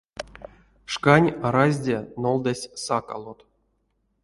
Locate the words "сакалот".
2.83-3.39